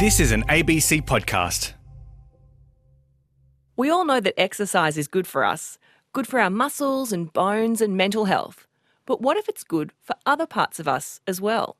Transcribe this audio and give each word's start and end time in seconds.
This 0.00 0.18
is 0.18 0.32
an 0.32 0.44
ABC 0.44 1.02
podcast. 1.02 1.74
We 3.76 3.90
all 3.90 4.06
know 4.06 4.18
that 4.18 4.40
exercise 4.40 4.96
is 4.96 5.06
good 5.06 5.26
for 5.26 5.44
us, 5.44 5.76
good 6.14 6.26
for 6.26 6.40
our 6.40 6.48
muscles 6.48 7.12
and 7.12 7.30
bones 7.30 7.82
and 7.82 7.98
mental 7.98 8.24
health. 8.24 8.66
But 9.04 9.20
what 9.20 9.36
if 9.36 9.46
it's 9.46 9.62
good 9.62 9.92
for 10.00 10.16
other 10.24 10.46
parts 10.46 10.80
of 10.80 10.88
us 10.88 11.20
as 11.26 11.38
well? 11.38 11.76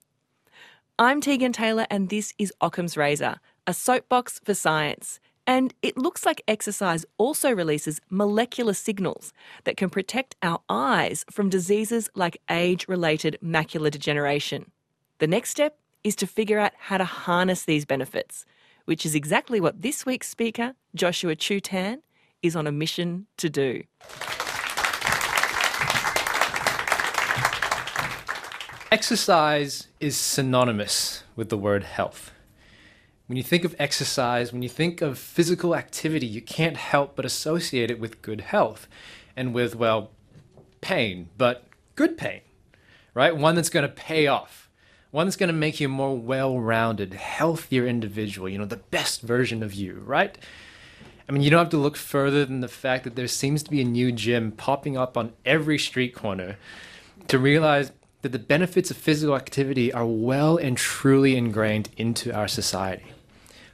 I'm 0.98 1.22
Tegan 1.22 1.54
Taylor, 1.54 1.86
and 1.88 2.10
this 2.10 2.34
is 2.36 2.52
Occam's 2.60 2.94
Razor, 2.94 3.36
a 3.66 3.72
soapbox 3.72 4.38
for 4.44 4.52
science. 4.52 5.18
And 5.46 5.72
it 5.80 5.96
looks 5.96 6.26
like 6.26 6.42
exercise 6.46 7.06
also 7.16 7.50
releases 7.50 8.02
molecular 8.10 8.74
signals 8.74 9.32
that 9.64 9.78
can 9.78 9.88
protect 9.88 10.36
our 10.42 10.60
eyes 10.68 11.24
from 11.30 11.48
diseases 11.48 12.10
like 12.14 12.42
age 12.50 12.86
related 12.86 13.38
macular 13.42 13.90
degeneration. 13.90 14.70
The 15.20 15.26
next 15.26 15.48
step 15.48 15.78
is 16.04 16.16
to 16.16 16.26
figure 16.26 16.58
out 16.58 16.72
how 16.78 16.98
to 16.98 17.04
harness 17.04 17.64
these 17.64 17.84
benefits, 17.84 18.44
which 18.84 19.04
is 19.04 19.14
exactly 19.14 19.60
what 19.60 19.82
this 19.82 20.06
week's 20.06 20.28
speaker, 20.28 20.74
Joshua 20.94 21.36
Chu-Tan, 21.36 22.02
is 22.42 22.56
on 22.56 22.66
a 22.66 22.72
mission 22.72 23.26
to 23.36 23.50
do. 23.50 23.82
Exercise 28.90 29.86
is 30.00 30.16
synonymous 30.16 31.22
with 31.36 31.48
the 31.48 31.56
word 31.56 31.84
health. 31.84 32.32
When 33.28 33.36
you 33.36 33.44
think 33.44 33.64
of 33.64 33.76
exercise, 33.78 34.52
when 34.52 34.62
you 34.62 34.68
think 34.68 35.00
of 35.00 35.16
physical 35.16 35.76
activity, 35.76 36.26
you 36.26 36.40
can't 36.40 36.76
help 36.76 37.14
but 37.14 37.24
associate 37.24 37.88
it 37.90 38.00
with 38.00 38.22
good 38.22 38.40
health 38.40 38.88
and 39.36 39.54
with, 39.54 39.76
well, 39.76 40.10
pain, 40.80 41.28
but 41.38 41.66
good 41.94 42.18
pain, 42.18 42.40
right? 43.14 43.36
One 43.36 43.54
that's 43.54 43.68
going 43.68 43.86
to 43.86 43.94
pay 43.94 44.26
off, 44.26 44.68
one 45.10 45.26
that's 45.26 45.36
going 45.36 45.48
to 45.48 45.52
make 45.52 45.80
you 45.80 45.86
a 45.86 45.90
more 45.90 46.16
well 46.16 46.58
rounded, 46.58 47.14
healthier 47.14 47.86
individual, 47.86 48.48
you 48.48 48.58
know, 48.58 48.64
the 48.64 48.76
best 48.76 49.22
version 49.22 49.62
of 49.62 49.74
you, 49.74 50.02
right? 50.04 50.36
I 51.28 51.32
mean, 51.32 51.42
you 51.42 51.50
don't 51.50 51.60
have 51.60 51.70
to 51.70 51.76
look 51.76 51.96
further 51.96 52.44
than 52.44 52.60
the 52.60 52.68
fact 52.68 53.04
that 53.04 53.14
there 53.14 53.28
seems 53.28 53.62
to 53.62 53.70
be 53.70 53.80
a 53.80 53.84
new 53.84 54.10
gym 54.10 54.50
popping 54.50 54.96
up 54.96 55.16
on 55.16 55.32
every 55.44 55.78
street 55.78 56.14
corner 56.14 56.56
to 57.28 57.38
realize 57.38 57.92
that 58.22 58.32
the 58.32 58.38
benefits 58.38 58.90
of 58.90 58.96
physical 58.96 59.36
activity 59.36 59.92
are 59.92 60.06
well 60.06 60.56
and 60.56 60.76
truly 60.76 61.36
ingrained 61.36 61.88
into 61.96 62.34
our 62.34 62.48
society. 62.48 63.12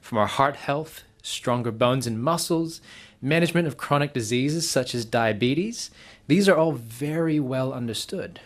From 0.01 0.19
our 0.19 0.27
heart 0.27 0.57
health, 0.57 1.03
stronger 1.23 1.73
bones 1.73 2.07
and 2.07 2.23
muscles, 2.23 2.81
management 3.21 3.67
of 3.67 3.77
chronic 3.77 4.13
diseases 4.13 4.69
such 4.69 4.95
as 4.95 5.05
diabetes, 5.05 5.91
these 6.29 6.49
are 6.49 6.57
all 6.57 6.73
very 6.73 7.41
well 7.41 7.73
understood. 7.73 8.41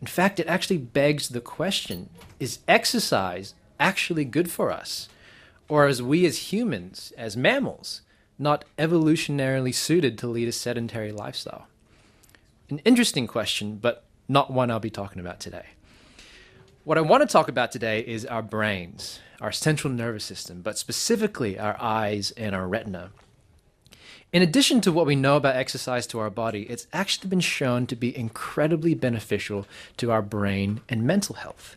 In 0.00 0.06
fact, 0.06 0.40
it 0.40 0.46
actually 0.46 0.78
begs 0.78 1.28
the 1.28 1.40
question 1.40 2.08
is 2.38 2.60
exercise 2.66 3.54
actually 3.78 4.24
good 4.24 4.50
for 4.50 4.70
us? 4.70 5.08
Or 5.68 5.86
as 5.86 6.02
we 6.02 6.26
as 6.26 6.52
humans, 6.52 7.12
as 7.16 7.36
mammals, 7.36 8.02
not 8.38 8.64
evolutionarily 8.78 9.74
suited 9.74 10.18
to 10.18 10.26
lead 10.26 10.48
a 10.48 10.52
sedentary 10.52 11.12
lifestyle? 11.12 11.68
An 12.70 12.78
interesting 12.80 13.26
question, 13.26 13.76
but 13.76 14.04
not 14.28 14.52
one 14.52 14.70
I'll 14.70 14.80
be 14.80 14.90
talking 14.90 15.20
about 15.20 15.40
today. 15.40 15.66
What 16.84 16.96
I 16.96 17.02
want 17.02 17.22
to 17.22 17.30
talk 17.30 17.48
about 17.48 17.72
today 17.72 18.00
is 18.00 18.24
our 18.24 18.42
brains, 18.42 19.20
our 19.40 19.52
central 19.52 19.92
nervous 19.92 20.24
system, 20.24 20.62
but 20.62 20.78
specifically 20.78 21.58
our 21.58 21.76
eyes 21.80 22.30
and 22.32 22.54
our 22.54 22.66
retina. 22.66 23.10
In 24.32 24.42
addition 24.42 24.80
to 24.82 24.92
what 24.92 25.06
we 25.06 25.16
know 25.16 25.34
about 25.34 25.56
exercise 25.56 26.06
to 26.08 26.20
our 26.20 26.30
body, 26.30 26.62
it's 26.70 26.86
actually 26.92 27.28
been 27.28 27.40
shown 27.40 27.88
to 27.88 27.96
be 27.96 28.16
incredibly 28.16 28.94
beneficial 28.94 29.66
to 29.96 30.12
our 30.12 30.22
brain 30.22 30.82
and 30.88 31.02
mental 31.02 31.34
health. 31.34 31.76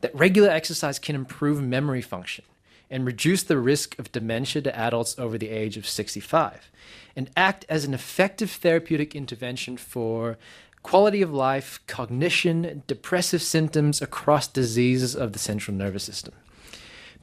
That 0.00 0.12
regular 0.12 0.50
exercise 0.50 0.98
can 0.98 1.14
improve 1.14 1.62
memory 1.62 2.02
function 2.02 2.44
and 2.90 3.06
reduce 3.06 3.44
the 3.44 3.58
risk 3.58 3.96
of 3.98 4.10
dementia 4.10 4.62
to 4.62 4.76
adults 4.76 5.16
over 5.20 5.38
the 5.38 5.50
age 5.50 5.76
of 5.76 5.86
65, 5.86 6.68
and 7.14 7.30
act 7.36 7.64
as 7.68 7.84
an 7.84 7.94
effective 7.94 8.50
therapeutic 8.50 9.14
intervention 9.14 9.76
for 9.76 10.36
quality 10.82 11.22
of 11.22 11.32
life, 11.32 11.80
cognition, 11.86 12.82
depressive 12.88 13.40
symptoms 13.40 14.02
across 14.02 14.48
diseases 14.48 15.14
of 15.14 15.32
the 15.32 15.38
central 15.38 15.76
nervous 15.76 16.02
system. 16.02 16.34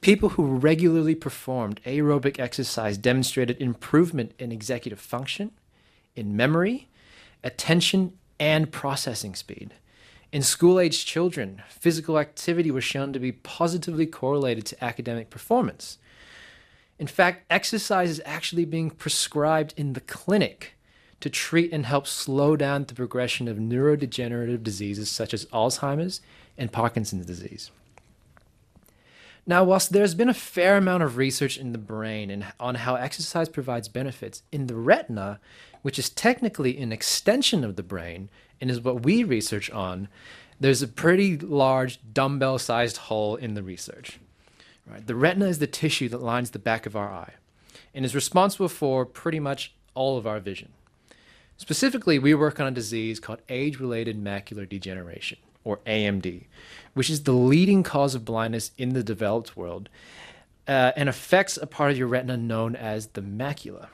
People 0.02 0.30
who 0.30 0.58
regularly 0.58 1.14
performed 1.14 1.80
aerobic 1.86 2.40
exercise 2.40 2.98
demonstrated 2.98 3.62
improvement 3.62 4.34
in 4.40 4.52
executive 4.52 5.00
function, 5.00 5.52
in 6.16 6.36
memory, 6.36 6.90
attention, 7.44 8.18
and 8.40 8.72
processing 8.72 9.36
speed. 9.36 9.76
In 10.32 10.42
school 10.42 10.80
aged 10.80 11.06
children, 11.06 11.62
physical 11.70 12.18
activity 12.18 12.72
was 12.72 12.84
shown 12.84 13.14
to 13.14 13.20
be 13.20 13.32
positively 13.32 14.08
correlated 14.08 14.66
to 14.68 14.84
academic 14.84 15.30
performance. 15.30 16.00
In 16.98 17.06
fact, 17.06 17.46
exercise 17.52 18.10
is 18.10 18.22
actually 18.26 18.66
being 18.66 18.90
prescribed 18.90 19.76
in 19.78 19.94
the 19.94 20.02
clinic 20.02 20.74
to 21.20 21.30
treat 21.30 21.72
and 21.72 21.86
help 21.86 22.08
slow 22.08 22.56
down 22.56 22.86
the 22.86 22.96
progression 22.96 23.48
of 23.48 23.58
neurodegenerative 23.58 24.64
diseases 24.64 25.12
such 25.12 25.32
as 25.32 25.46
Alzheimer's 25.48 26.22
and 26.58 26.72
Parkinson's 26.72 27.28
disease. 27.28 27.70
Now, 29.46 29.64
whilst 29.64 29.92
there's 29.92 30.14
been 30.14 30.30
a 30.30 30.34
fair 30.34 30.78
amount 30.78 31.04
of 31.04 31.18
research 31.18 31.58
in 31.58 31.72
the 31.72 31.78
brain 31.78 32.30
and 32.30 32.46
on 32.60 32.76
how 32.76 32.96
exercise 32.96 33.50
provides 33.50 33.88
benefits, 33.88 34.44
in 34.52 34.68
the 34.68 34.76
retina, 34.76 35.40
which 35.82 35.98
is 35.98 36.10
technically 36.10 36.78
an 36.78 36.92
extension 36.92 37.64
of 37.64 37.76
the 37.76 37.84
brain 37.84 38.30
and 38.60 38.70
is 38.70 38.80
what 38.80 39.04
we 39.04 39.24
research 39.24 39.70
on, 39.72 40.08
there's 40.60 40.84
a 40.84 40.88
pretty 40.88 41.38
large 41.38 42.00
dumbbell 42.14 42.60
sized 42.60 42.98
hole 42.98 43.36
in 43.36 43.56
the 43.56 43.64
research. 43.64 44.20
Right? 44.86 45.06
The 45.06 45.16
retina 45.16 45.48
is 45.48 45.60
the 45.60 45.68
tissue 45.68 46.10
that 46.10 46.22
lines 46.22 46.52
the 46.52 46.60
back 46.60 46.86
of 46.86 46.96
our 46.96 47.12
eye 47.12 47.34
and 47.94 48.06
is 48.06 48.14
responsible 48.14 48.70
for 48.70 49.06
pretty 49.06 49.40
much 49.40 49.74
all 49.96 50.18
of 50.18 50.28
our 50.28 50.40
vision. 50.40 50.70
Specifically, 51.58 52.20
we 52.20 52.34
work 52.34 52.60
on 52.60 52.68
a 52.68 52.72
disease 52.72 53.20
called 53.20 53.42
age 53.50 53.80
related 53.80 54.24
macular 54.24 54.68
degeneration, 54.68 55.38
or 55.64 55.78
AMD, 55.86 56.46
which 56.94 57.10
is 57.10 57.24
the 57.24 57.32
leading 57.32 57.84
cause 57.84 58.16
of 58.16 58.26
blindness 58.26 58.72
in 58.78 58.94
the 58.94 59.04
developed 59.04 59.56
world 59.56 59.90
uh, 60.68 60.92
and 60.96 61.10
affects 61.10 61.58
a 61.58 61.68
part 61.68 61.92
of 61.92 61.98
your 61.98 62.08
retina 62.08 62.38
known 62.38 62.76
as 62.76 63.08
the 63.08 63.22
macula. 63.22 63.88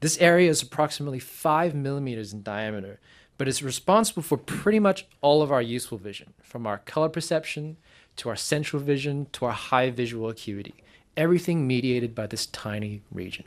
This 0.00 0.18
area 0.18 0.50
is 0.50 0.62
approximately 0.62 1.18
5 1.18 1.74
millimeters 1.74 2.32
in 2.32 2.42
diameter, 2.42 3.00
but 3.38 3.48
is 3.48 3.62
responsible 3.62 4.22
for 4.22 4.36
pretty 4.36 4.78
much 4.78 5.06
all 5.20 5.42
of 5.42 5.50
our 5.50 5.62
useful 5.62 5.98
vision, 5.98 6.34
from 6.42 6.66
our 6.66 6.78
color 6.78 7.08
perception 7.08 7.76
to 8.16 8.28
our 8.28 8.36
central 8.36 8.82
vision 8.82 9.26
to 9.32 9.44
our 9.46 9.52
high 9.52 9.90
visual 9.90 10.28
acuity, 10.28 10.74
everything 11.16 11.66
mediated 11.66 12.14
by 12.14 12.26
this 12.26 12.46
tiny 12.46 13.02
region. 13.10 13.44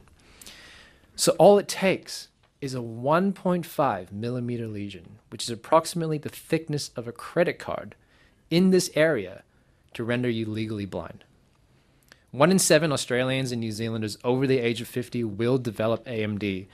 So, 1.16 1.34
all 1.34 1.58
it 1.58 1.68
takes 1.68 2.30
is 2.62 2.75
a 2.75 2.80
1.5 2.80 4.12
millimeter 4.12 4.68
lesion, 4.68 5.20
which 5.30 5.44
is 5.44 5.50
approximately 5.50 6.18
the 6.18 6.30
thickness 6.30 6.92
of 6.96 7.08
a 7.08 7.12
credit 7.12 7.58
card, 7.58 7.96
in 8.50 8.72
this 8.72 8.90
area 8.96 9.44
to 9.94 10.03
render 10.03 10.30
you 10.30 10.46
legally 10.46 10.86
blind. 10.86 11.24
One 12.31 12.52
in 12.52 12.59
seven 12.59 12.92
Australians 12.92 13.52
and 13.52 13.59
New 13.59 13.72
Zealanders 13.72 14.18
over 14.24 14.46
the 14.46 14.59
age 14.59 14.81
of 14.81 14.88
50 14.88 15.24
will 15.24 15.58
develop 15.58 16.06
AMD. 16.06 16.68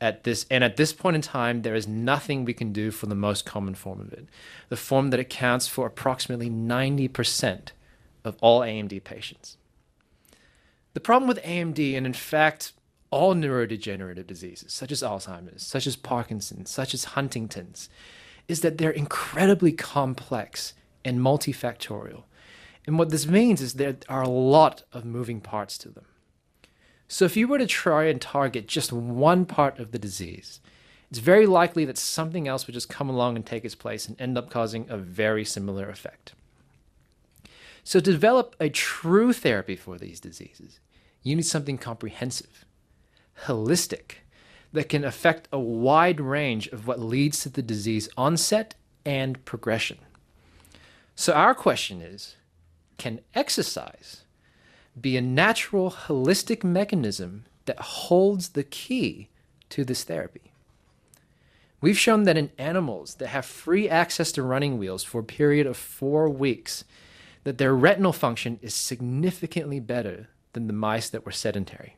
At 0.00 0.24
this, 0.24 0.46
and 0.50 0.64
at 0.64 0.76
this 0.76 0.92
point 0.92 1.14
in 1.14 1.22
time, 1.22 1.62
there 1.62 1.76
is 1.76 1.86
nothing 1.86 2.44
we 2.44 2.54
can 2.54 2.72
do 2.72 2.90
for 2.90 3.06
the 3.06 3.14
most 3.14 3.46
common 3.46 3.74
form 3.74 4.00
of 4.00 4.12
it, 4.12 4.26
the 4.68 4.76
form 4.76 5.10
that 5.10 5.20
accounts 5.20 5.68
for 5.68 5.86
approximately 5.86 6.50
90% 6.50 7.68
of 8.24 8.36
all 8.40 8.60
AMD 8.60 9.04
patients. 9.04 9.58
The 10.94 11.00
problem 11.00 11.28
with 11.28 11.42
AMD, 11.42 11.96
and 11.96 12.04
in 12.04 12.12
fact, 12.14 12.72
all 13.12 13.34
neurodegenerative 13.34 14.26
diseases, 14.26 14.72
such 14.72 14.90
as 14.90 15.02
Alzheimer's, 15.02 15.62
such 15.62 15.86
as 15.86 15.94
Parkinson's, 15.94 16.70
such 16.70 16.94
as 16.94 17.04
Huntington's, 17.04 17.88
is 18.48 18.62
that 18.62 18.78
they're 18.78 18.90
incredibly 18.90 19.70
complex 19.70 20.72
and 21.04 21.20
multifactorial. 21.20 22.24
And 22.86 22.98
what 22.98 23.10
this 23.10 23.26
means 23.26 23.60
is 23.60 23.74
there 23.74 23.96
are 24.08 24.22
a 24.22 24.28
lot 24.28 24.82
of 24.92 25.04
moving 25.04 25.40
parts 25.40 25.78
to 25.78 25.90
them. 25.90 26.06
So 27.06 27.26
if 27.26 27.36
you 27.36 27.46
were 27.46 27.58
to 27.58 27.66
try 27.66 28.04
and 28.04 28.20
target 28.20 28.66
just 28.66 28.92
one 28.92 29.44
part 29.44 29.78
of 29.78 29.92
the 29.92 29.98
disease, 29.98 30.60
it's 31.10 31.18
very 31.18 31.46
likely 31.46 31.84
that 31.84 31.98
something 31.98 32.48
else 32.48 32.66
would 32.66 32.72
just 32.72 32.88
come 32.88 33.10
along 33.10 33.36
and 33.36 33.44
take 33.44 33.66
its 33.66 33.74
place 33.74 34.08
and 34.08 34.18
end 34.18 34.38
up 34.38 34.48
causing 34.48 34.86
a 34.88 34.96
very 34.96 35.44
similar 35.44 35.90
effect. 35.90 36.32
So 37.84 38.00
to 38.00 38.10
develop 38.10 38.56
a 38.58 38.70
true 38.70 39.34
therapy 39.34 39.76
for 39.76 39.98
these 39.98 40.18
diseases, 40.18 40.80
you 41.22 41.36
need 41.36 41.44
something 41.44 41.76
comprehensive 41.76 42.64
holistic 43.46 44.16
that 44.72 44.88
can 44.88 45.04
affect 45.04 45.48
a 45.52 45.58
wide 45.58 46.20
range 46.20 46.66
of 46.68 46.86
what 46.86 47.00
leads 47.00 47.40
to 47.42 47.48
the 47.48 47.62
disease 47.62 48.08
onset 48.16 48.74
and 49.04 49.44
progression. 49.44 49.98
So, 51.14 51.32
our 51.32 51.54
question 51.54 52.00
is 52.00 52.36
can 52.98 53.20
exercise 53.34 54.22
be 55.00 55.16
a 55.16 55.20
natural, 55.20 55.90
holistic 55.90 56.62
mechanism 56.62 57.44
that 57.66 57.80
holds 57.80 58.50
the 58.50 58.62
key 58.62 59.28
to 59.70 59.84
this 59.84 60.04
therapy? 60.04 60.52
We've 61.80 61.98
shown 61.98 62.22
that 62.24 62.36
in 62.36 62.50
animals 62.58 63.16
that 63.16 63.28
have 63.28 63.44
free 63.44 63.88
access 63.88 64.30
to 64.32 64.42
running 64.42 64.78
wheels 64.78 65.02
for 65.02 65.20
a 65.20 65.24
period 65.24 65.66
of 65.66 65.76
four 65.76 66.28
weeks, 66.28 66.84
that 67.42 67.58
their 67.58 67.74
retinal 67.74 68.12
function 68.12 68.60
is 68.62 68.72
significantly 68.72 69.80
better 69.80 70.28
than 70.52 70.68
the 70.68 70.72
mice 70.72 71.10
that 71.10 71.26
were 71.26 71.32
sedentary. 71.32 71.96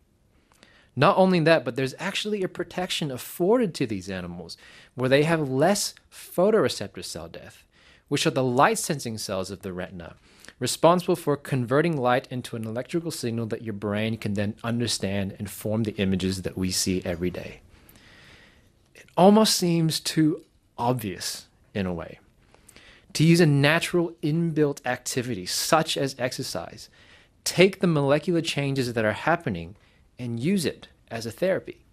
Not 0.96 1.16
only 1.16 1.40
that, 1.40 1.64
but 1.64 1.76
there's 1.76 1.94
actually 1.98 2.42
a 2.42 2.48
protection 2.48 3.10
afforded 3.10 3.74
to 3.74 3.86
these 3.86 4.08
animals 4.08 4.56
where 4.94 5.08
they 5.08 5.24
have 5.24 5.48
less 5.48 5.94
photoreceptor 6.12 7.04
cell 7.04 7.28
death, 7.28 7.64
which 8.08 8.26
are 8.26 8.30
the 8.30 8.44
light 8.44 8.78
sensing 8.78 9.18
cells 9.18 9.50
of 9.50 9.62
the 9.62 9.72
retina, 9.72 10.14
responsible 10.60 11.16
for 11.16 11.36
converting 11.36 11.96
light 11.96 12.28
into 12.30 12.54
an 12.54 12.64
electrical 12.64 13.10
signal 13.10 13.46
that 13.46 13.62
your 13.62 13.72
brain 13.72 14.16
can 14.16 14.34
then 14.34 14.54
understand 14.62 15.34
and 15.38 15.50
form 15.50 15.82
the 15.82 15.96
images 15.96 16.42
that 16.42 16.56
we 16.56 16.70
see 16.70 17.02
every 17.04 17.30
day. 17.30 17.60
It 18.94 19.06
almost 19.16 19.56
seems 19.56 19.98
too 19.98 20.44
obvious 20.78 21.46
in 21.74 21.86
a 21.86 21.92
way. 21.92 22.20
To 23.14 23.24
use 23.24 23.40
a 23.40 23.46
natural 23.46 24.12
inbuilt 24.22 24.84
activity 24.84 25.46
such 25.46 25.96
as 25.96 26.16
exercise, 26.18 26.88
take 27.42 27.80
the 27.80 27.86
molecular 27.86 28.40
changes 28.40 28.92
that 28.92 29.04
are 29.04 29.12
happening 29.12 29.76
and 30.18 30.40
use 30.40 30.64
it 30.64 30.88
as 31.10 31.26
a 31.26 31.30
therapy. 31.30 31.84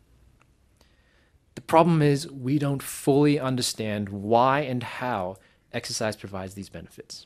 The 1.56 1.62
problem 1.62 2.02
is 2.02 2.32
we 2.32 2.58
don't 2.60 2.82
fully 2.82 3.40
understand 3.40 4.10
why 4.10 4.62
and 4.62 4.84
how 4.84 5.38
exercise 5.74 6.16
provides 6.16 6.54
these 6.54 6.70
benefits. 6.70 7.26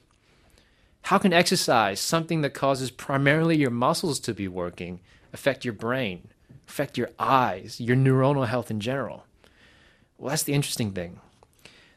How 1.04 1.20
can 1.20 1.34
exercise, 1.34 2.00
something 2.00 2.42
that 2.42 2.56
causes 2.56 2.90
primarily 2.90 3.58
your 3.58 3.70
muscles 3.70 4.20
to 4.22 4.34
be 4.34 4.48
working, 4.48 5.00
affect 5.32 5.64
your 5.64 5.74
brain, 5.74 6.30
affect 6.68 6.98
your 6.98 7.12
eyes, 7.20 7.80
your 7.80 7.96
neuronal 7.96 8.48
health 8.48 8.72
in 8.72 8.80
general? 8.80 9.26
Well, 10.18 10.30
that's 10.30 10.44
the 10.44 10.54
interesting 10.54 10.92
thing. 10.94 11.20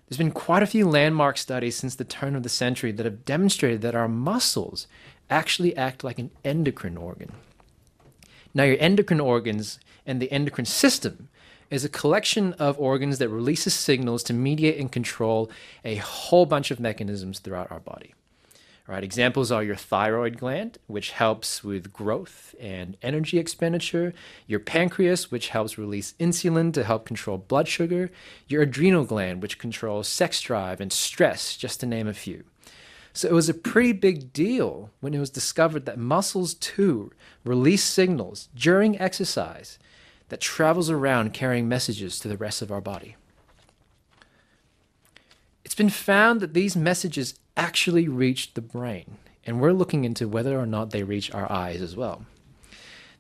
There's 0.09 0.19
been 0.19 0.31
quite 0.31 0.63
a 0.63 0.67
few 0.67 0.89
landmark 0.89 1.39
studies 1.39 1.77
since 1.77 1.95
the 1.95 2.05
turn 2.05 2.35
of 2.35 2.43
the 2.43 2.49
century 2.49 2.93
that 2.93 3.07
have 3.07 3.25
demonstrated 3.25 3.81
that 3.83 3.95
our 3.95 4.09
muscles 4.09 4.87
actually 5.31 5.77
act 5.77 6.05
like 6.05 6.19
an 6.19 6.31
endocrine 6.45 6.97
organ. 6.97 7.33
Now, 8.59 8.65
your 8.65 8.77
endocrine 8.81 9.21
organs 9.21 9.79
and 10.05 10.21
the 10.21 10.33
endocrine 10.33 10.65
system 10.65 11.29
is 11.71 11.85
a 11.85 11.89
collection 11.89 12.55
of 12.55 12.77
organs 12.81 13.19
that 13.19 13.29
releases 13.29 13.73
signals 13.73 14.25
to 14.25 14.33
mediate 14.33 14.81
and 14.81 14.91
control 14.91 15.49
a 15.85 15.95
whole 15.95 16.45
bunch 16.45 16.73
of 16.73 16.81
mechanisms 16.81 17.39
throughout 17.39 17.71
our 17.71 17.79
body. 17.79 18.15
Right, 18.89 19.05
examples 19.05 19.53
are 19.53 19.63
your 19.63 19.77
thyroid 19.77 20.39
gland, 20.39 20.79
which 20.89 21.13
helps 21.13 21.63
with 21.63 21.93
growth 21.93 22.57
and 22.59 22.97
energy 23.01 23.39
expenditure, 23.39 24.13
your 24.49 24.59
pancreas, 24.59 25.31
which 25.31 25.51
helps 25.51 25.79
release 25.79 26.15
insulin 26.19 26.73
to 26.73 26.83
help 26.83 27.07
control 27.07 27.39
blood 27.39 27.69
sugar, 27.69 28.11
your 28.49 28.63
adrenal 28.63 29.05
gland, 29.05 29.41
which 29.41 29.61
controls 29.61 30.09
sex 30.09 30.41
drive 30.41 30.81
and 30.81 30.93
stress, 30.93 31.57
just 31.57 31.79
to 31.79 31.87
name 31.87 32.09
a 32.09 32.13
few. 32.13 32.43
So 33.19 33.27
it 33.27 33.35
was 33.35 33.49
a 33.49 33.55
pretty 33.55 33.91
big 33.91 34.33
deal 34.33 34.91
when 35.01 35.13
it 35.13 35.19
was 35.19 35.29
discovered 35.29 35.87
that 35.87 35.99
muscles 35.99 36.55
too 36.55 37.11
release 37.43 37.83
signals 37.83 38.49
during 38.55 38.97
exercise 39.01 39.77
that 40.29 40.41
travels 40.41 40.89
around 40.89 41.35
carrying 41.35 41.69
messages 41.69 42.21
to 42.21 42.29
the 42.29 42.37
rest 42.37 42.63
of 42.63 42.71
our 42.71 42.81
body. 42.81 43.17
It's 45.65 45.75
been 45.75 45.91
found 45.91 46.41
that 46.41 46.55
these 46.55 46.77
messages 46.77 47.35
actually 47.57 48.07
reach 48.07 48.55
the 48.55 48.61
brain, 48.61 49.17
and 49.45 49.61
we're 49.61 49.73
looking 49.73 50.05
into 50.05 50.29
whether 50.29 50.57
or 50.57 50.65
not 50.65 50.91
they 50.91 51.03
reach 51.03 51.35
our 51.35 51.51
eyes 51.51 51.83
as 51.83 51.97
well. 51.97 52.25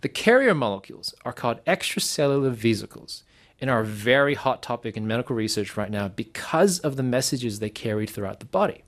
The 0.02 0.08
carrier 0.08 0.54
molecules 0.54 1.12
are 1.24 1.32
called 1.32 1.64
extracellular 1.64 2.52
vesicles 2.52 3.24
and 3.60 3.68
are 3.68 3.80
a 3.80 3.84
very 3.84 4.34
hot 4.34 4.62
topic 4.62 4.96
in 4.96 5.08
medical 5.08 5.34
research 5.34 5.76
right 5.76 5.90
now 5.90 6.06
because 6.06 6.78
of 6.78 6.94
the 6.94 7.02
messages 7.02 7.58
they 7.58 7.68
carry 7.68 8.06
throughout 8.06 8.38
the 8.38 8.46
body. 8.46 8.84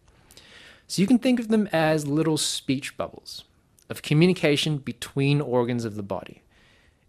So 0.90 1.00
you 1.00 1.06
can 1.06 1.20
think 1.20 1.38
of 1.38 1.46
them 1.46 1.68
as 1.72 2.08
little 2.08 2.36
speech 2.36 2.96
bubbles 2.96 3.44
of 3.88 4.02
communication 4.02 4.78
between 4.78 5.40
organs 5.40 5.84
of 5.84 5.94
the 5.94 6.02
body. 6.02 6.42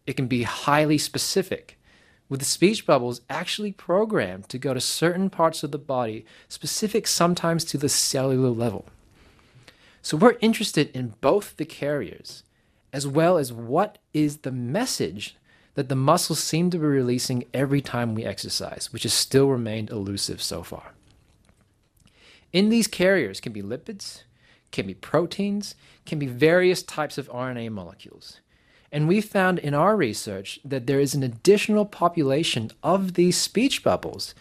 It 0.06 0.16
can 0.16 0.28
be 0.28 0.44
highly 0.44 1.00
specific, 1.00 1.80
with 2.30 2.42
the 2.42 2.46
speech 2.46 2.86
bubbles 2.86 3.22
actually 3.28 3.72
programmed 3.72 4.50
to 4.50 4.60
go 4.60 4.76
to 4.76 4.80
certain 4.80 5.32
parts 5.32 5.64
of 5.64 5.72
the 5.72 5.80
body, 5.80 6.28
specific 6.48 7.08
sometimes 7.08 7.66
to 7.66 7.80
the 7.80 7.90
cellular 7.90 8.52
level. 8.52 8.86
So 10.04 10.16
we're 10.16 10.38
interested 10.42 10.92
in 10.96 11.16
both 11.20 11.58
the 11.58 11.66
carriers, 11.66 12.44
as 12.94 13.08
well 13.08 13.40
as 13.40 13.52
what 13.52 13.98
is 14.14 14.38
the 14.38 14.52
message 14.52 15.38
that 15.74 15.90
the 15.90 15.96
muscles 15.96 16.38
seem 16.40 16.70
to 16.70 16.78
be 16.78 16.86
releasing 16.86 17.46
every 17.52 17.82
time 17.82 18.14
we 18.14 18.26
exercise, 18.26 18.94
which 18.94 19.04
has 19.04 19.14
still 19.14 19.48
remained 19.48 19.90
elusive 19.90 20.40
so 20.40 20.62
far. 20.62 20.94
In 22.54 22.70
these 22.70 22.88
carriers 22.88 23.40
can 23.40 23.54
be 23.54 23.62
lipids, 23.62 24.24
can 24.72 24.88
be 24.88 24.94
proteins, 24.94 25.76
can 26.06 26.20
be 26.20 26.26
various 26.26 26.84
types 26.84 27.18
of 27.18 27.30
RNA 27.30 27.72
molecules. 27.72 28.40
And 28.92 29.08
we 29.08 29.22
found 29.22 29.60
in 29.60 29.74
our 29.74 29.96
research 29.96 30.60
that 30.66 30.86
there 30.86 31.00
is 31.00 31.14
an 31.14 31.24
additional 31.24 31.86
population 31.86 32.72
of 32.84 33.14
these 33.14 33.38
speech 33.38 33.84
bubbles 33.84 34.36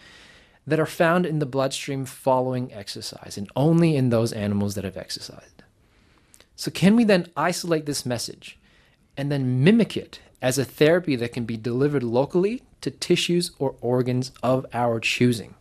that 0.67 0.81
are 0.81 0.87
found 0.87 1.25
in 1.25 1.39
the 1.39 1.47
bloodstream 1.47 2.05
following 2.05 2.73
exercise, 2.73 3.37
and 3.37 3.51
only 3.55 3.97
in 3.97 4.11
those 4.11 4.33
animals 4.33 4.75
that 4.75 4.85
have 4.85 4.97
exercised. 4.97 5.63
So, 6.57 6.71
can 6.71 6.97
we 6.97 7.05
then 7.05 7.29
isolate 7.37 7.87
this 7.87 8.05
message 8.05 8.59
and 9.17 9.31
then 9.31 9.65
mimic 9.65 9.97
it 9.97 10.21
as 10.43 10.59
a 10.59 10.65
therapy 10.65 11.17
that 11.17 11.33
can 11.33 11.45
be 11.45 11.57
delivered 11.57 12.03
locally 12.03 12.63
to 12.83 12.91
tissues 12.91 13.53
or 13.59 13.77
organs 13.81 14.33
of 14.43 14.67
our 14.73 15.01
choosing? 15.01 15.55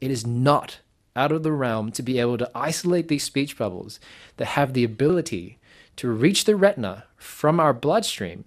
It 0.00 0.10
is 0.10 0.26
not 0.26 0.78
out 1.18 1.32
of 1.32 1.42
the 1.42 1.52
realm 1.52 1.90
to 1.90 2.02
be 2.02 2.20
able 2.20 2.38
to 2.38 2.50
isolate 2.54 3.08
these 3.08 3.24
speech 3.24 3.58
bubbles 3.58 3.98
that 4.36 4.46
have 4.46 4.72
the 4.72 4.84
ability 4.84 5.58
to 5.96 6.08
reach 6.08 6.44
the 6.44 6.54
retina 6.54 7.04
from 7.16 7.58
our 7.58 7.74
bloodstream 7.74 8.44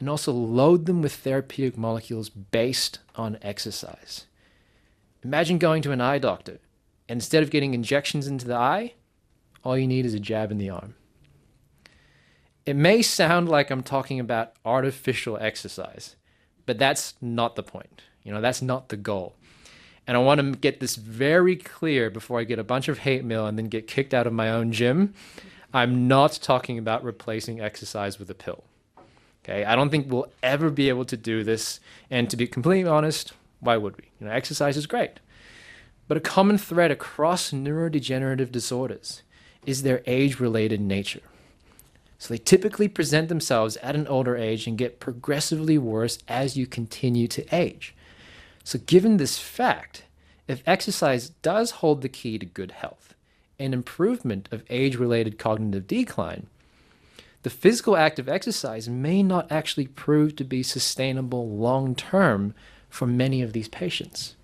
and 0.00 0.10
also 0.10 0.32
load 0.32 0.86
them 0.86 1.00
with 1.00 1.14
therapeutic 1.14 1.78
molecules 1.78 2.28
based 2.28 2.98
on 3.14 3.38
exercise. 3.40 4.26
Imagine 5.22 5.58
going 5.58 5.80
to 5.82 5.92
an 5.92 6.00
eye 6.00 6.18
doctor, 6.18 6.58
and 7.08 7.18
instead 7.18 7.44
of 7.44 7.50
getting 7.50 7.72
injections 7.72 8.26
into 8.26 8.48
the 8.48 8.56
eye, 8.56 8.94
all 9.62 9.78
you 9.78 9.86
need 9.86 10.04
is 10.04 10.14
a 10.14 10.18
jab 10.18 10.50
in 10.50 10.58
the 10.58 10.70
arm. 10.70 10.96
It 12.66 12.74
may 12.74 13.00
sound 13.00 13.48
like 13.48 13.70
I'm 13.70 13.84
talking 13.84 14.18
about 14.18 14.54
artificial 14.64 15.38
exercise, 15.40 16.16
but 16.66 16.78
that's 16.80 17.14
not 17.20 17.54
the 17.54 17.62
point. 17.62 18.02
You 18.24 18.32
know, 18.32 18.40
that's 18.40 18.62
not 18.62 18.88
the 18.88 18.96
goal. 18.96 19.36
And 20.06 20.16
I 20.16 20.20
want 20.20 20.40
to 20.40 20.58
get 20.58 20.80
this 20.80 20.96
very 20.96 21.56
clear 21.56 22.10
before 22.10 22.40
I 22.40 22.44
get 22.44 22.58
a 22.58 22.64
bunch 22.64 22.88
of 22.88 22.98
hate 22.98 23.24
mail 23.24 23.46
and 23.46 23.56
then 23.56 23.66
get 23.66 23.86
kicked 23.86 24.12
out 24.12 24.26
of 24.26 24.32
my 24.32 24.50
own 24.50 24.72
gym. 24.72 25.14
I'm 25.72 26.08
not 26.08 26.38
talking 26.42 26.76
about 26.76 27.04
replacing 27.04 27.60
exercise 27.60 28.18
with 28.18 28.28
a 28.28 28.34
pill. 28.34 28.64
Okay, 29.44 29.64
I 29.64 29.74
don't 29.74 29.90
think 29.90 30.10
we'll 30.10 30.30
ever 30.42 30.70
be 30.70 30.88
able 30.88 31.04
to 31.06 31.16
do 31.16 31.42
this. 31.42 31.80
And 32.10 32.30
to 32.30 32.36
be 32.36 32.46
completely 32.46 32.88
honest, 32.88 33.32
why 33.60 33.76
would 33.76 33.96
we? 33.96 34.04
You 34.20 34.26
know, 34.26 34.32
exercise 34.32 34.76
is 34.76 34.86
great. 34.86 35.20
But 36.08 36.16
a 36.16 36.20
common 36.20 36.58
thread 36.58 36.90
across 36.90 37.52
neurodegenerative 37.52 38.52
disorders 38.52 39.22
is 39.64 39.82
their 39.82 40.02
age 40.06 40.40
related 40.40 40.80
nature. 40.80 41.22
So 42.18 42.34
they 42.34 42.38
typically 42.38 42.86
present 42.86 43.28
themselves 43.28 43.76
at 43.78 43.96
an 43.96 44.06
older 44.06 44.36
age 44.36 44.66
and 44.66 44.78
get 44.78 45.00
progressively 45.00 45.78
worse 45.78 46.18
as 46.28 46.56
you 46.56 46.66
continue 46.66 47.26
to 47.28 47.44
age. 47.52 47.94
So, 48.64 48.78
given 48.78 49.16
this 49.16 49.38
fact, 49.38 50.04
if 50.48 50.62
exercise 50.66 51.30
does 51.30 51.72
hold 51.72 52.02
the 52.02 52.08
key 52.08 52.38
to 52.38 52.46
good 52.46 52.72
health 52.72 53.14
and 53.58 53.74
improvement 53.74 54.48
of 54.52 54.64
age 54.70 54.96
related 54.96 55.38
cognitive 55.38 55.86
decline, 55.86 56.46
the 57.42 57.50
physical 57.50 57.96
act 57.96 58.18
of 58.18 58.28
exercise 58.28 58.88
may 58.88 59.22
not 59.22 59.50
actually 59.50 59.86
prove 59.88 60.36
to 60.36 60.44
be 60.44 60.62
sustainable 60.62 61.48
long 61.48 61.94
term 61.94 62.54
for 62.88 63.06
many 63.06 63.42
of 63.42 63.52
these 63.52 63.68
patients. 63.68 64.36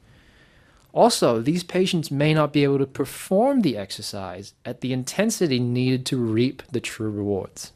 Also, 0.93 1.41
these 1.41 1.63
patients 1.63 2.11
may 2.11 2.35
not 2.35 2.53
be 2.53 2.65
able 2.65 2.79
to 2.79 2.87
perform 2.87 3.61
the 3.61 3.77
exercise 3.77 4.55
at 4.65 4.81
the 4.81 4.93
intensity 4.93 5.61
needed 5.61 6.07
to 6.07 6.17
reap 6.17 6.63
the 6.73 6.81
true 6.81 7.11
rewards. 7.11 7.73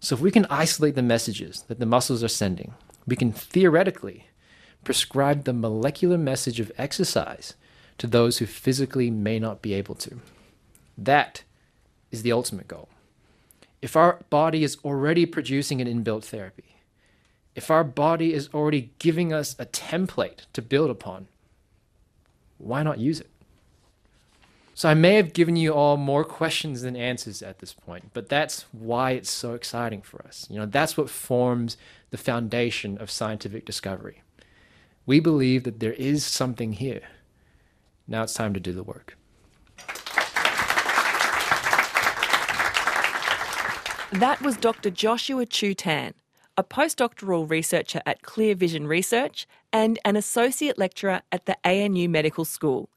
So, 0.00 0.14
if 0.14 0.20
we 0.20 0.30
can 0.30 0.46
isolate 0.46 0.94
the 0.94 1.02
messages 1.02 1.62
that 1.68 1.78
the 1.78 1.86
muscles 1.86 2.24
are 2.24 2.28
sending, 2.28 2.74
we 3.06 3.14
can 3.14 3.32
theoretically 3.32 4.27
prescribe 4.84 5.44
the 5.44 5.52
molecular 5.52 6.18
message 6.18 6.60
of 6.60 6.72
exercise 6.78 7.54
to 7.98 8.06
those 8.06 8.38
who 8.38 8.46
physically 8.46 9.10
may 9.10 9.38
not 9.38 9.60
be 9.60 9.74
able 9.74 9.94
to. 9.96 10.20
That 10.96 11.42
is 12.10 12.22
the 12.22 12.32
ultimate 12.32 12.68
goal. 12.68 12.88
If 13.80 13.96
our 13.96 14.20
body 14.30 14.64
is 14.64 14.78
already 14.84 15.26
producing 15.26 15.80
an 15.80 15.86
inbuilt 15.86 16.24
therapy, 16.24 16.76
if 17.54 17.70
our 17.70 17.84
body 17.84 18.32
is 18.32 18.48
already 18.54 18.90
giving 18.98 19.32
us 19.32 19.56
a 19.58 19.66
template 19.66 20.46
to 20.52 20.62
build 20.62 20.90
upon, 20.90 21.28
why 22.58 22.82
not 22.82 22.98
use 22.98 23.20
it? 23.20 23.30
So 24.74 24.88
I 24.88 24.94
may 24.94 25.14
have 25.14 25.32
given 25.32 25.56
you 25.56 25.74
all 25.74 25.96
more 25.96 26.22
questions 26.22 26.82
than 26.82 26.94
answers 26.94 27.42
at 27.42 27.58
this 27.58 27.72
point, 27.72 28.10
but 28.14 28.28
that's 28.28 28.64
why 28.70 29.10
it's 29.10 29.30
so 29.30 29.54
exciting 29.54 30.02
for 30.02 30.24
us. 30.24 30.46
You 30.48 30.60
know, 30.60 30.66
that's 30.66 30.96
what 30.96 31.10
forms 31.10 31.76
the 32.10 32.16
foundation 32.16 32.96
of 32.98 33.10
scientific 33.10 33.64
discovery. 33.64 34.22
We 35.08 35.20
believe 35.20 35.64
that 35.64 35.80
there 35.80 35.94
is 35.94 36.22
something 36.22 36.74
here. 36.74 37.00
Now 38.06 38.24
it's 38.24 38.34
time 38.34 38.52
to 38.52 38.60
do 38.60 38.74
the 38.74 38.82
work. 38.82 39.16
That 44.12 44.42
was 44.42 44.58
Dr. 44.58 44.90
Joshua 44.90 45.46
Chu 45.46 45.72
Tan, 45.72 46.12
a 46.58 46.62
postdoctoral 46.62 47.48
researcher 47.48 48.02
at 48.04 48.20
Clear 48.20 48.54
Vision 48.54 48.86
Research 48.86 49.46
and 49.72 49.98
an 50.04 50.14
associate 50.14 50.76
lecturer 50.76 51.22
at 51.32 51.46
the 51.46 51.56
ANU 51.64 52.06
Medical 52.06 52.44
School. 52.44 52.90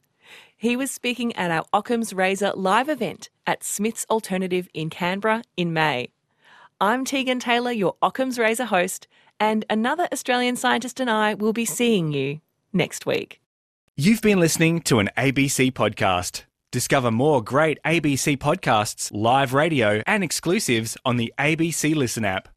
He 0.58 0.75
was 0.75 0.91
speaking 0.91 1.34
at 1.38 1.50
our 1.50 1.63
Occam's 1.72 2.12
Razor 2.12 2.51
live 2.58 2.89
event 2.89 3.30
at 3.48 3.63
Smith's 3.63 4.06
Alternative 4.10 4.68
in 4.74 4.89
Canberra 4.89 5.44
in 5.56 5.72
May. 5.72 6.10
I'm 6.82 7.06
Tegan 7.06 7.40
Taylor, 7.40 7.72
your 7.72 7.96
Occam's 8.02 8.40
Razor 8.40 8.66
host, 8.66 9.08
and 9.40 9.64
another 9.70 10.08
Australian 10.12 10.56
scientist 10.56 11.00
and 11.00 11.12
I 11.12 11.36
will 11.36 11.54
be 11.54 11.64
seeing 11.64 12.12
you 12.12 12.42
next 12.74 13.06
week. 13.06 13.40
You've 13.96 14.24
been 14.24 14.40
listening 14.40 14.82
to 14.82 14.98
an 14.98 15.12
ABC 15.16 15.74
podcast. 15.74 16.46
Discover 16.72 17.12
more 17.12 17.44
great 17.44 17.78
ABC 17.86 18.36
podcasts, 18.36 19.12
live 19.14 19.54
radio, 19.54 20.02
and 20.08 20.24
exclusives 20.24 20.98
on 21.06 21.18
the 21.18 21.32
ABC 21.38 21.94
Listen 21.94 22.26
app. 22.26 22.50